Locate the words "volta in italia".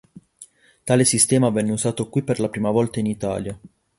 2.71-3.55